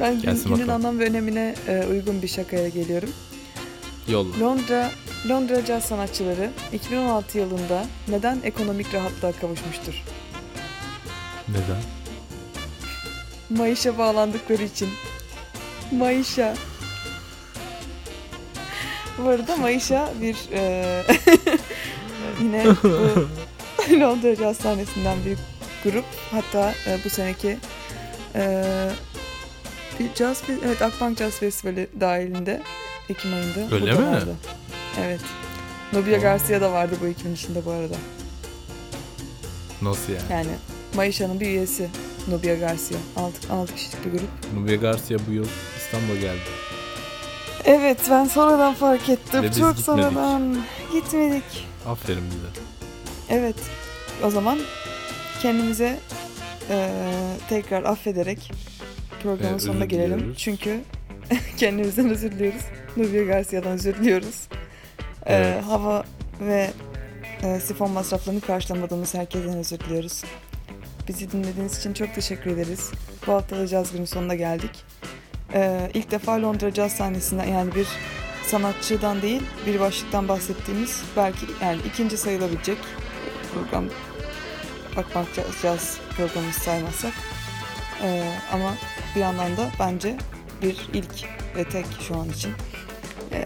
[0.00, 0.70] ben Gelsin günün bakalım.
[0.74, 3.10] anlam ve önemine e, uygun bir şakaya geliyorum.
[4.08, 4.40] Yolla.
[4.40, 4.90] Londra
[5.28, 10.02] Londra caz sanatçıları 2016 yılında neden ekonomik rahatlığa kavuşmuştur?
[11.48, 11.82] Neden?
[13.50, 14.88] Mayışa bağlandıkları için.
[15.92, 16.54] Mayışa.
[19.18, 21.02] Bu arada Mayışa bir e,
[22.42, 23.28] yine bu
[24.00, 25.38] Londra caz sahnesinden bir
[25.90, 26.04] grup.
[26.30, 27.58] Hatta e, bu seneki
[28.34, 28.64] e,
[30.00, 32.62] bir caz evet Akbank Caz Festivali dahilinde
[33.08, 33.74] Ekim ayında.
[33.74, 34.06] Öyle mi?
[34.06, 34.34] vardı.
[35.04, 35.20] Evet.
[35.92, 36.20] Nubia Aa.
[36.20, 37.94] Garcia da vardı bu ekibin içinde bu arada.
[39.82, 40.22] Nasıl yani?
[40.32, 40.50] Yani
[40.94, 41.88] Mayışa'nın bir üyesi
[42.28, 42.98] Nubia Garcia.
[43.16, 44.28] 6, 6 kişilik bir grup.
[44.54, 45.46] Nubia Garcia bu yıl
[45.78, 46.40] İstanbul'a geldi.
[47.64, 49.42] Evet ben sonradan fark ettim.
[49.42, 49.84] Ve biz Çok gitmedik.
[49.84, 50.58] sonradan
[50.92, 51.66] gitmedik.
[51.86, 52.62] Aferin bize.
[53.30, 53.56] Evet
[54.24, 54.58] o zaman
[55.42, 55.98] kendimize
[56.70, 56.88] eee,
[57.48, 58.52] tekrar affederek
[59.22, 60.18] programın Ee, sonuna özür gelelim.
[60.18, 60.38] diliyoruz.
[60.38, 60.80] Çünkü
[61.56, 62.62] kendimizden özür diliyoruz.
[62.96, 64.48] Nubia Garcia'dan özür diliyoruz.
[65.26, 65.64] Evet.
[65.64, 66.04] hava
[66.40, 66.70] ve
[67.42, 70.22] eee, sifon masraflarını karşılamadığımız herkesten özür diliyoruz.
[71.08, 72.90] Bizi dinlediğiniz için çok teşekkür ederiz.
[73.26, 74.70] Bu hafta da Caz Günü sonuna geldik.
[75.54, 77.86] Ee, ilk defa Londra Caz sahnesinden yani bir
[78.46, 82.78] sanatçıdan değil bir başlıktan bahsettiğimiz belki yani ikinci sayılabilecek
[83.54, 83.84] program
[84.96, 85.28] Akbank
[85.62, 87.12] Caz, programını saymazsak.
[88.02, 88.74] Ee, ama
[89.16, 90.16] bir yandan da bence
[90.62, 91.14] bir ilk
[91.56, 92.52] ve tek şu an için.
[93.32, 93.44] Ee,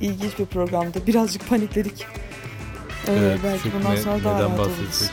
[0.00, 1.06] ilginç bir programdı.
[1.06, 2.06] Birazcık panikledik.
[3.08, 5.10] Ee, Evet, belki bundan sonra daha rahat oluruz.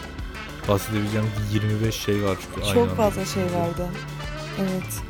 [0.67, 0.67] Bahsedecek?
[0.69, 2.95] Bahsedebileceğim 25 şey var çünkü aynı Çok anda.
[2.95, 3.87] fazla şey vardı.
[4.59, 5.01] Evet.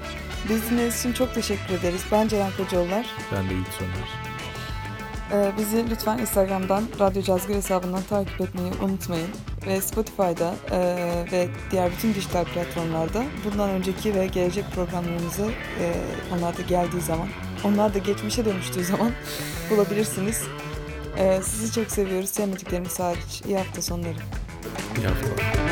[0.50, 2.02] Biz dinlediğiniz için çok teşekkür ederiz.
[2.12, 3.06] Ben Ceren Kocaoğullar.
[3.32, 4.10] Ben de Yiğit Soner.
[5.32, 9.28] Ee, bizi lütfen Instagram'dan Radyo Cazgır hesabından takip etmeyi unutmayın.
[9.68, 10.80] Ve Spotify'da e,
[11.32, 15.46] ve diğer bütün dijital platformlarda bundan önceki ve gelecek programlarımızı
[15.80, 15.94] e,
[16.38, 17.28] onlar da geldiği zaman,
[17.64, 19.12] onlar da geçmişe dönüştüğü zaman
[19.70, 20.42] bulabilirsiniz.
[21.18, 22.30] E, sizi çok seviyoruz.
[22.30, 23.42] Sevmediklerimiz hariç.
[23.48, 24.18] İyi hafta sonları.
[24.94, 25.63] 比较 Frau.